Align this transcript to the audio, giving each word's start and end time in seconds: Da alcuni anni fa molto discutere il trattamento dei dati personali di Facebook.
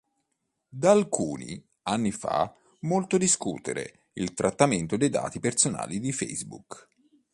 Da 0.69 0.89
alcuni 0.89 1.63
anni 1.83 2.11
fa 2.11 2.51
molto 2.79 3.19
discutere 3.19 4.05
il 4.13 4.33
trattamento 4.33 4.97
dei 4.97 5.09
dati 5.09 5.39
personali 5.39 5.99
di 5.99 6.11
Facebook. 6.11 6.89